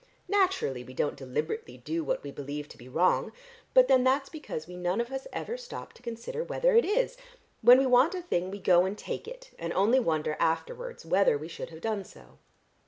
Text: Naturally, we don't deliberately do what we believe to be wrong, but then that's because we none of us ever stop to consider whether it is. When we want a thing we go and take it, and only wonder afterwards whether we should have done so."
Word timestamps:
Naturally, 0.27 0.83
we 0.83 0.95
don't 0.95 1.15
deliberately 1.15 1.77
do 1.77 2.03
what 2.03 2.23
we 2.23 2.31
believe 2.31 2.67
to 2.69 2.77
be 2.79 2.89
wrong, 2.89 3.31
but 3.75 3.87
then 3.87 4.03
that's 4.03 4.29
because 4.29 4.65
we 4.65 4.75
none 4.75 4.99
of 4.99 5.11
us 5.11 5.27
ever 5.31 5.57
stop 5.57 5.93
to 5.93 6.01
consider 6.01 6.43
whether 6.43 6.75
it 6.75 6.85
is. 6.85 7.17
When 7.61 7.77
we 7.77 7.85
want 7.85 8.15
a 8.15 8.21
thing 8.23 8.49
we 8.49 8.57
go 8.57 8.83
and 8.85 8.97
take 8.97 9.27
it, 9.27 9.51
and 9.59 9.71
only 9.73 9.99
wonder 9.99 10.37
afterwards 10.39 11.05
whether 11.05 11.37
we 11.37 11.47
should 11.47 11.69
have 11.69 11.81
done 11.81 12.03
so." 12.03 12.39